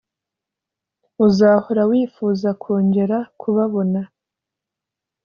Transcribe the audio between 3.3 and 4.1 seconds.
kubabona,